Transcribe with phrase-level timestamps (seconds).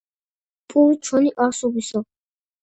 [0.73, 2.03] პური ჩვენი არსობისა